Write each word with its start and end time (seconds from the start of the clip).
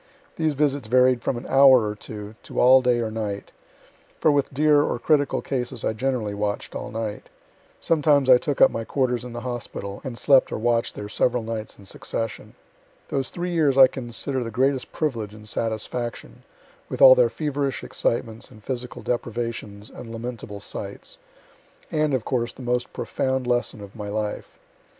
These 0.35 0.55
visits 0.55 0.87
varied 0.87 1.21
from 1.21 1.37
an 1.37 1.45
hour 1.47 1.87
or 1.87 1.93
two, 1.93 2.33
to 2.41 2.59
all 2.59 2.81
day 2.81 3.01
or 3.01 3.11
night; 3.11 3.51
for 4.19 4.31
with 4.31 4.51
dear 4.51 4.81
or 4.81 4.97
critical 4.97 5.43
cases 5.43 5.85
I 5.85 5.93
generally 5.93 6.33
watch'd 6.33 6.73
all 6.75 6.89
night. 6.89 7.29
Sometimes 7.79 8.27
I 8.27 8.39
took 8.39 8.61
up 8.61 8.71
my 8.71 8.83
quarters 8.83 9.23
in 9.23 9.33
the 9.33 9.41
hospital, 9.41 10.01
and 10.03 10.17
slept 10.17 10.51
or 10.51 10.57
watch'd 10.57 10.95
there 10.95 11.07
several 11.07 11.43
nights 11.43 11.77
in 11.77 11.85
succession. 11.85 12.55
Those 13.09 13.29
three 13.29 13.51
years 13.51 13.77
I 13.77 13.85
consider 13.85 14.43
the 14.43 14.49
greatest 14.49 14.91
privilege 14.91 15.35
and 15.35 15.47
satisfaction, 15.47 16.41
(with 16.89 16.99
all 16.99 17.13
their 17.13 17.29
feverish 17.29 17.83
excitements 17.83 18.49
and 18.49 18.63
physical 18.63 19.03
deprivations 19.03 19.91
and 19.91 20.11
lamentable 20.11 20.61
sights,) 20.61 21.19
and, 21.91 22.15
of 22.15 22.25
course, 22.25 22.51
the 22.51 22.63
most 22.63 22.91
profound 22.91 23.45
lesson 23.45 23.81
of 23.81 23.95
my 23.95 24.09
life. 24.09 24.57